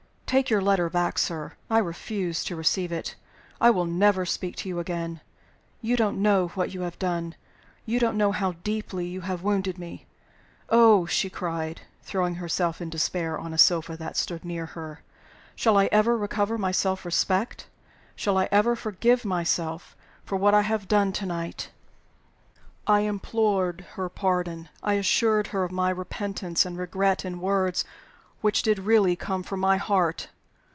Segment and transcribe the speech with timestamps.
[0.31, 3.15] "Take your letter back, sir; I refuse to receive it;
[3.59, 5.19] I will never speak to you again.
[5.81, 7.35] You don't know what you have done.
[7.85, 10.05] You don't know how deeply you have wounded me.
[10.69, 15.01] Oh!" she cried, throwing herself in despair on a sofa that stood near her,
[15.53, 17.67] "shall I ever recover my self respect?
[18.15, 21.71] shall I ever forgive myself for what I have done to night?"
[22.87, 27.83] I implored her pardon; I assured her of my repentance and regret in words
[28.39, 30.27] which did really come from my heart.